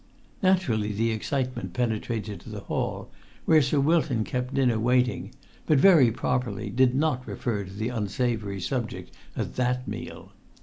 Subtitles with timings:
[0.41, 3.11] Naturally the excitement penetrated to the hall,
[3.45, 5.29] where Sir Wilton kept dinner waiting,
[5.67, 10.31] but, very properly, did not refer to the unsavoury subject at that meal.